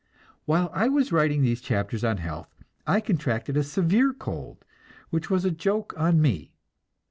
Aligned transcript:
While 0.45 0.71
I 0.73 0.89
was 0.89 1.11
writing 1.11 1.43
these 1.43 1.61
chapters 1.61 2.03
on 2.03 2.17
health 2.17 2.55
I 2.87 3.01
contracted 3.01 3.55
a 3.55 3.61
severe 3.61 4.13
cold 4.13 4.65
which 5.11 5.29
was 5.29 5.45
a 5.45 5.51
joke 5.51 5.93
on 5.95 6.19
me. 6.19 6.55